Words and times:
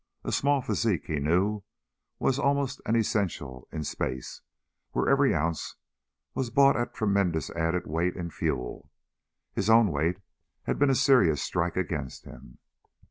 A 0.23 0.31
small 0.31 0.63
physique, 0.63 1.05
he 1.05 1.19
knew, 1.19 1.61
was 2.17 2.39
almost 2.39 2.81
an 2.87 2.95
essential 2.95 3.67
in 3.71 3.83
space, 3.83 4.41
where 4.93 5.07
every 5.07 5.35
ounce 5.35 5.75
was 6.33 6.49
bought 6.49 6.75
at 6.75 6.95
tremendous 6.95 7.51
added 7.51 7.85
weight 7.85 8.15
in 8.15 8.31
fuel. 8.31 8.89
His 9.53 9.69
own 9.69 9.91
weight 9.91 10.17
had 10.63 10.79
been 10.79 10.89
a 10.89 10.95
serious 10.95 11.43
strike 11.43 11.77
against 11.77 12.25
him. 12.25 12.57